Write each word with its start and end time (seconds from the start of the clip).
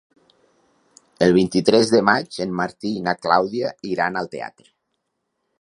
El 1.25 1.35
vint-i-tres 1.35 1.93
de 1.97 2.01
maig 2.09 2.41
en 2.47 2.57
Martí 2.63 2.95
i 2.97 3.05
na 3.11 3.17
Clàudia 3.27 3.73
iran 3.95 4.21
al 4.23 4.35
teatre. 4.37 4.71